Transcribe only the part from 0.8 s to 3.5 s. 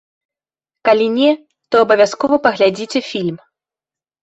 Калі не, то абавязкова паглядзіце фільм.